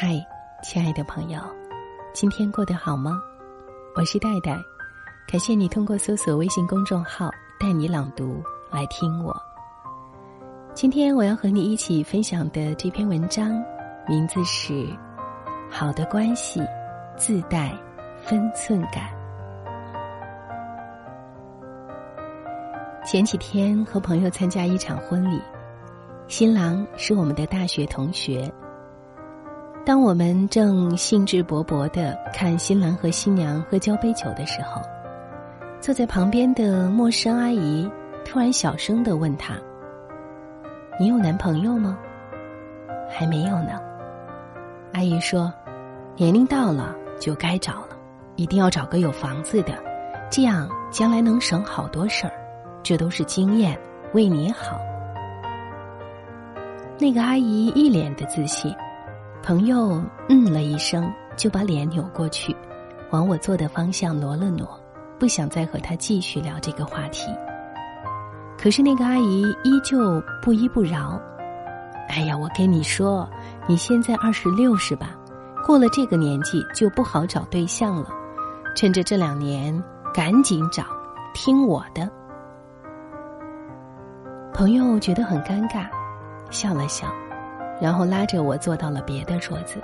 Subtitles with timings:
[0.00, 0.24] 嗨，
[0.62, 1.40] 亲爱的朋友，
[2.14, 3.20] 今天过得好吗？
[3.96, 4.56] 我是戴戴，
[5.26, 7.28] 感谢你通过搜索微信公众号
[7.58, 8.40] “带你朗读”
[8.70, 9.36] 来听我。
[10.72, 13.60] 今天我要和你一起分享的这篇文章，
[14.06, 14.72] 名字是
[15.68, 16.62] 《好的关系
[17.16, 17.76] 自带
[18.22, 19.10] 分寸感》。
[23.04, 25.42] 前几天和朋友参加一场婚礼，
[26.28, 28.48] 新郎是我们的大学同学。
[29.88, 34.82] 当我们正兴致勃勃的看新郎和新娘喝交杯酒的时候，
[35.80, 37.90] 坐在旁边的陌生阿姨
[38.22, 39.54] 突然小声的问他
[41.00, 41.98] ：“你有男朋友吗
[43.08, 43.80] ？”“还没有呢。”
[44.92, 45.50] 阿姨说
[46.18, 47.96] ：“年龄到了就该找了，
[48.36, 49.72] 一定要找个有房子的，
[50.28, 52.32] 这样将来能省好多事儿。
[52.82, 53.74] 这都是经验，
[54.12, 54.78] 为你好。”
[57.00, 58.70] 那个阿姨一脸的自信。
[59.42, 62.54] 朋友嗯了一声，就把脸扭过去，
[63.10, 64.68] 往我坐的方向挪了挪，
[65.18, 67.30] 不想再和他继续聊这个话题。
[68.58, 71.20] 可是那个阿姨依旧不依不饶。
[72.08, 73.28] 哎呀，我跟你说，
[73.66, 75.16] 你现在二十六是吧？
[75.64, 78.08] 过了这个年纪就不好找对象了，
[78.74, 80.84] 趁着这两年赶紧找，
[81.34, 82.10] 听我的。
[84.52, 85.86] 朋友觉得很尴尬，
[86.50, 87.06] 笑了笑。
[87.80, 89.80] 然后拉着我坐到了别的桌子。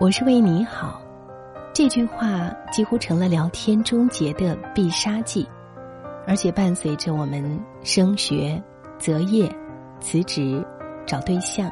[0.00, 1.00] 我是为你好，
[1.72, 5.48] 这句话几乎成了聊天终结的必杀技，
[6.26, 8.62] 而且伴随着我们升学、
[8.98, 9.50] 择业、
[10.00, 10.64] 辞职、
[11.04, 11.70] 找对象、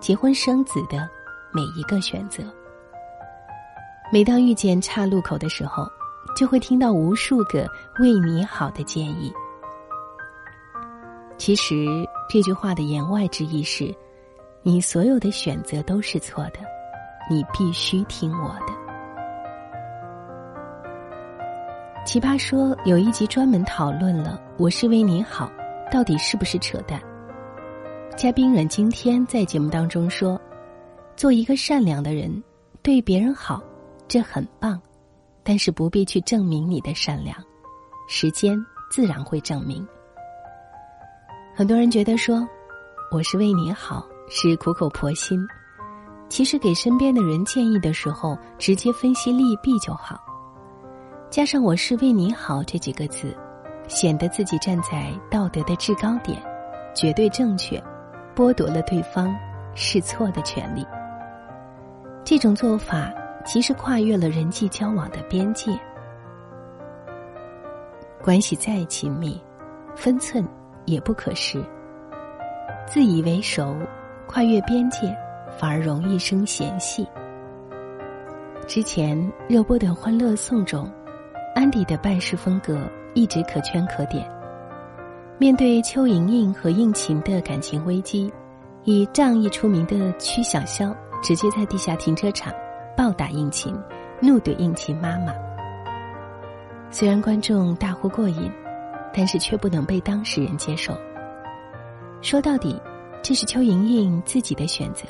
[0.00, 1.08] 结婚生子的
[1.52, 2.42] 每一个选择。
[4.12, 5.86] 每当遇见岔路口的时候，
[6.36, 7.66] 就会听到无数个
[7.98, 9.32] 为你好的建议。
[11.38, 13.94] 其实这句话的言外之意是，
[14.62, 16.60] 你所有的选择都是错的，
[17.30, 18.84] 你必须听我的。
[22.04, 25.50] 奇葩说有一集专门讨论了“我是为你好”
[25.90, 27.00] 到底是不是扯淡。
[28.16, 30.40] 嘉宾阮经天在节目当中说
[31.16, 32.42] ：“做一个善良的人，
[32.82, 33.62] 对别人好，
[34.08, 34.80] 这很棒，
[35.42, 37.36] 但是不必去证明你的善良，
[38.08, 38.54] 时间
[38.90, 39.86] 自然会证明。”
[41.56, 42.44] 很多人觉得说，
[43.12, 45.38] 我是为你好是苦口婆心，
[46.28, 50.20] 其实给身边的人建议的时候，直接分析利弊就好。
[51.30, 53.32] 加上“我是为你好”这几个字，
[53.86, 56.42] 显得自己站在道德的制高点，
[56.92, 57.80] 绝对正确，
[58.34, 59.32] 剥夺了对方
[59.76, 60.84] 试错的权利。
[62.24, 63.12] 这种做法
[63.44, 65.70] 其实跨越了人际交往的边界，
[68.20, 69.40] 关系再亲密，
[69.94, 70.44] 分寸。
[70.84, 71.62] 也不可失。
[72.86, 73.76] 自以为熟，
[74.26, 75.16] 跨越边界，
[75.58, 77.06] 反而容易生嫌隙。
[78.66, 79.18] 之前
[79.48, 80.90] 热播的《欢乐颂》中，
[81.54, 82.80] 安迪的办事风格
[83.14, 84.30] 一直可圈可点。
[85.38, 88.32] 面对邱莹莹和应勤的感情危机，
[88.84, 92.52] 以仗义出名的曲小潇直接在地下停车场
[92.96, 93.74] 暴打应勤，
[94.20, 95.32] 怒怼应勤妈妈。
[96.90, 98.52] 虽然观众大呼过瘾。
[99.16, 100.92] 但是却不能被当事人接受。
[102.20, 102.80] 说到底，
[103.22, 105.06] 这是邱莹莹自己的选择，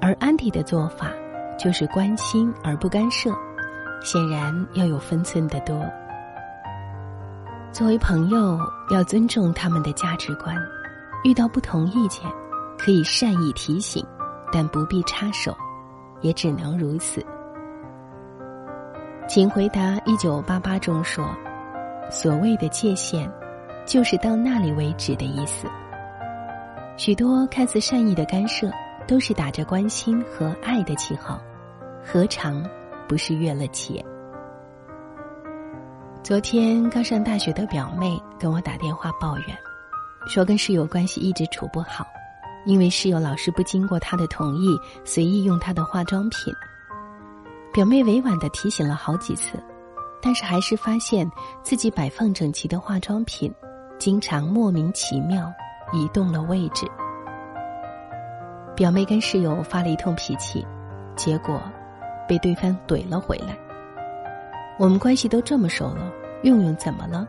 [0.00, 1.10] 而安迪的做法
[1.58, 3.30] 就是关心而不干涉，
[4.02, 5.76] 显然要有分寸的多。
[7.72, 8.58] 作为朋友，
[8.90, 10.56] 要尊重他们的价值观，
[11.24, 12.22] 遇到不同意见，
[12.78, 14.06] 可以善意提醒，
[14.52, 15.56] 但不必插手，
[16.20, 17.24] 也只能如此。
[19.28, 21.28] 请回答一九八八中说。
[22.10, 23.30] 所谓的界限，
[23.84, 25.66] 就是到那里为止的意思。
[26.96, 28.70] 许多看似善意的干涉，
[29.06, 31.40] 都是打着关心和爱的旗号，
[32.04, 32.64] 何尝
[33.06, 34.04] 不是越了界？
[36.22, 39.56] 昨天刚上大学的表妹跟我打电话抱怨，
[40.26, 42.06] 说跟室友关系一直处不好，
[42.64, 46.52] 因为室友老是不经过她的同意，随意用她的化妆品。
[47.72, 49.62] 表妹委婉的提醒了好几次。
[50.26, 51.30] 但是还是发现
[51.62, 53.48] 自己摆放整齐的化妆品，
[53.96, 55.52] 经常莫名其妙
[55.92, 56.84] 移动了位置。
[58.74, 60.66] 表妹跟室友发了一通脾气，
[61.14, 61.62] 结果
[62.26, 63.56] 被对方怼了回来。
[64.80, 66.12] 我们关系都这么熟了，
[66.42, 67.24] 用用怎么了？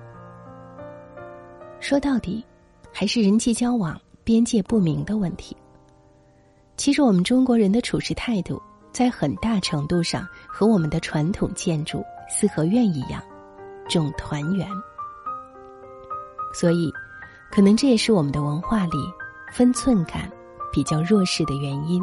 [1.80, 2.44] 说到底，
[2.92, 5.56] 还是人际交往边界不明的问题。
[6.78, 8.60] 其实我们中国人的处事态度，
[8.92, 12.04] 在很大程度上和我们的传统建筑。
[12.28, 13.22] 四合院一样，
[13.90, 14.68] 重团圆。
[16.54, 16.92] 所以，
[17.52, 18.98] 可能这也是我们的文化里
[19.52, 20.32] 分寸感
[20.72, 22.02] 比较弱势的原因。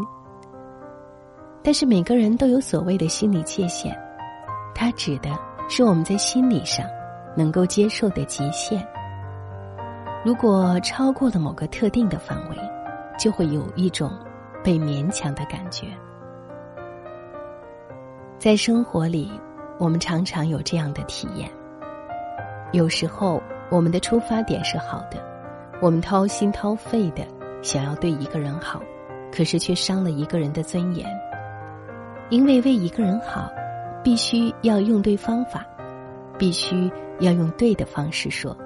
[1.63, 3.97] 但是每个人都有所谓的心理界限，
[4.75, 5.31] 它指的
[5.69, 6.87] 是我们在心理上
[7.37, 8.87] 能够接受的极限。
[10.25, 12.57] 如果超过了某个特定的范围，
[13.19, 14.11] 就会有一种
[14.63, 15.87] 被勉强的感觉。
[18.39, 19.31] 在生活里，
[19.79, 21.51] 我们常常有这样的体验。
[22.73, 25.23] 有时候，我们的出发点是好的，
[25.81, 27.25] 我们掏心掏肺的
[27.63, 28.83] 想要对一个人好，
[29.33, 31.09] 可是却伤了一个人的尊严。
[32.31, 33.51] 因为为一个人好，
[34.03, 35.65] 必须要用对方法，
[36.39, 38.57] 必须要用对的方式说，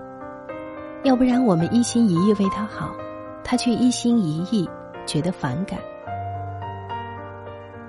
[1.03, 2.95] 要不然我们一心一意为他好，
[3.43, 4.69] 他却一心一意
[5.05, 5.79] 觉得反感。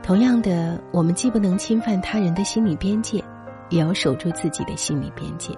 [0.09, 3.23] 同样的，我们既不能侵犯他人的心理边界，
[3.69, 5.55] 也要守住自己的心理边界。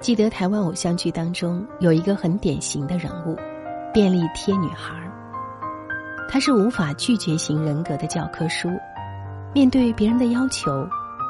[0.00, 3.36] 记得台湾偶像剧当中有一个很典型的人物——
[3.94, 4.96] 便利贴女孩。
[6.28, 8.68] 她是无法拒绝型人格的教科书，
[9.54, 10.84] 面对别人的要求，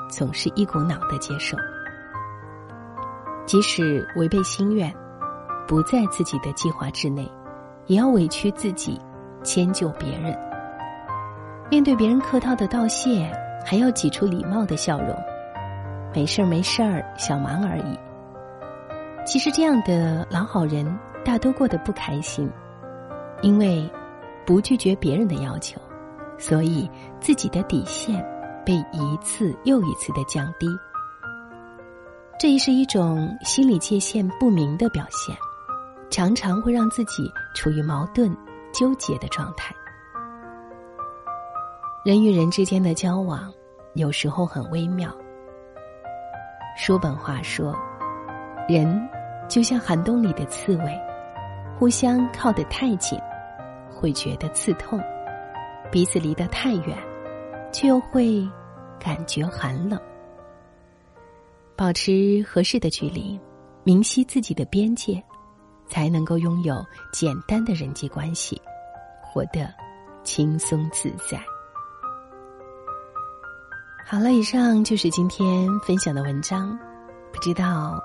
[0.09, 1.55] 总是一股脑的接受，
[3.45, 4.91] 即使违背心愿，
[5.67, 7.31] 不在自己的计划之内，
[7.89, 8.99] 也要委屈自己，
[9.43, 10.35] 迁就别人。
[11.71, 13.31] 面对别人客套的道谢，
[13.65, 15.17] 还要挤出礼貌的笑容，
[16.15, 17.99] 没事儿没事儿，小忙而已。
[19.27, 22.51] 其实这样的老好人大都过得不开心，
[23.43, 23.91] 因为。
[24.47, 25.79] 不拒绝别人的要求，
[26.39, 28.25] 所以自己的底线
[28.65, 30.67] 被一次又一次的降低。
[32.41, 35.37] 这也是一种心理界限不明的表现，
[36.09, 38.35] 常常会让自己处于矛盾、
[38.73, 39.75] 纠结的状态。
[42.09, 43.53] 人与人之间的交往，
[43.93, 45.15] 有时候很微妙。
[46.75, 47.77] 叔本华说
[48.67, 49.07] ：“人
[49.47, 51.01] 就像寒冬里的刺猬，
[51.79, 53.21] 互相靠得太紧。”
[53.93, 54.99] 会觉得刺痛，
[55.93, 56.97] 彼此离得太远，
[57.71, 58.49] 却又会
[58.99, 60.01] 感觉寒冷。
[61.77, 63.39] 保持合适的距离，
[63.85, 65.23] 明晰自己的边界，
[65.87, 66.83] 才能够拥有
[67.13, 68.59] 简单的人际关系，
[69.21, 69.69] 活得
[70.25, 71.39] 轻松自在。
[74.11, 76.71] 好了，以上就是今天分享的文章，
[77.31, 78.03] 不知道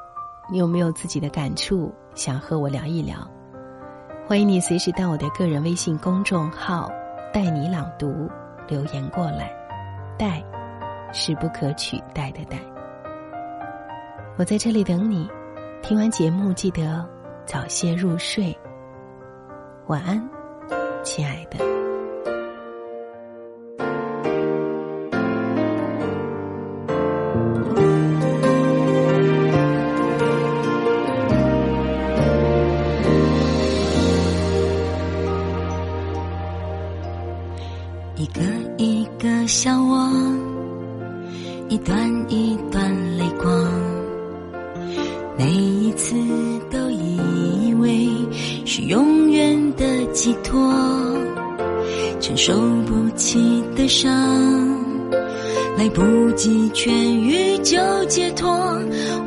[0.51, 3.25] 你有没有自己的感触，想和我聊一聊。
[4.27, 6.91] 欢迎你随时到我的个人微信公众号
[7.33, 8.29] “带你朗读”
[8.67, 9.49] 留言过来
[10.19, 10.43] ，“带”
[11.13, 12.57] 是不可取代的“带”。
[14.37, 15.25] 我在这里等你。
[15.81, 17.07] 听完节目记得
[17.45, 18.53] 早些入睡，
[19.87, 20.29] 晚安，
[21.01, 21.92] 亲爱的。
[50.23, 50.73] 寄托，
[52.21, 52.53] 承受
[52.85, 54.09] 不起的伤，
[55.77, 58.49] 来不及痊愈就解脱，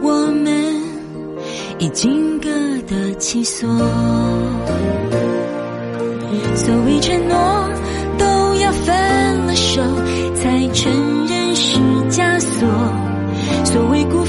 [0.00, 0.75] 我们
[1.78, 2.48] 已经各
[2.88, 3.69] 得其所，
[6.54, 7.37] 所谓承诺。
[8.18, 8.94] 都要分
[9.47, 9.82] 了手，
[10.35, 10.90] 才承
[11.28, 11.78] 认是
[12.09, 12.66] 枷锁。
[13.66, 14.25] 所谓辜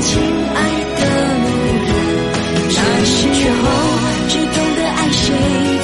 [0.00, 0.22] 亲
[0.54, 0.58] 爱
[0.98, 1.02] 的
[1.42, 1.46] 路
[1.84, 1.90] 人
[2.74, 3.16] 那时
[3.50, 3.64] 候
[4.28, 5.24] 最懂得爱谁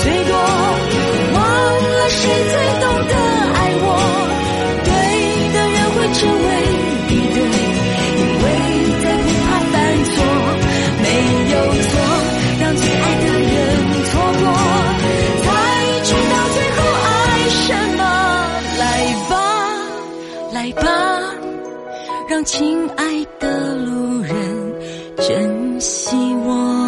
[0.02, 0.32] 最多
[1.34, 3.14] 忘了谁最懂得
[3.54, 3.86] 爱我
[4.84, 4.88] 对
[5.52, 6.48] 的人会成为
[7.08, 7.36] 一对
[8.18, 8.44] 因为
[9.02, 9.74] 在不怕犯
[10.04, 10.12] 错
[11.02, 11.06] 没
[11.52, 11.54] 有
[11.88, 11.90] 错
[12.60, 13.56] 让最爱的人
[14.06, 14.44] 错过
[15.42, 15.46] 才
[16.02, 17.08] 知道最后爱
[17.50, 17.64] 什
[17.96, 18.00] 么
[18.78, 18.84] 来
[19.28, 19.32] 吧
[20.52, 20.84] 来吧
[22.28, 23.99] 让亲爱的路
[25.20, 26.79] 珍惜我